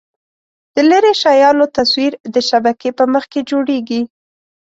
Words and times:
د 0.75 0.77
لیرې 0.89 1.13
شیانو 1.21 1.65
تصویر 1.77 2.13
د 2.33 2.35
شبکیې 2.49 2.91
په 2.97 3.03
مخ 3.13 3.23
کې 3.31 3.41
جوړېږي. 3.49 4.01